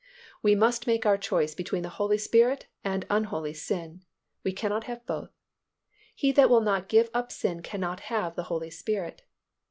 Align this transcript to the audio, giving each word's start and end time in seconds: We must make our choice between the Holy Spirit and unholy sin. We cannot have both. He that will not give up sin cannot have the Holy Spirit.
We 0.41 0.55
must 0.55 0.87
make 0.87 1.05
our 1.05 1.15
choice 1.19 1.53
between 1.53 1.83
the 1.83 1.89
Holy 1.99 2.17
Spirit 2.17 2.65
and 2.83 3.05
unholy 3.07 3.53
sin. 3.53 4.01
We 4.43 4.51
cannot 4.51 4.85
have 4.85 5.05
both. 5.05 5.29
He 6.15 6.31
that 6.31 6.49
will 6.49 6.61
not 6.61 6.89
give 6.89 7.11
up 7.13 7.31
sin 7.31 7.61
cannot 7.61 7.99
have 8.09 8.35
the 8.35 8.45
Holy 8.49 8.71
Spirit. 8.71 9.21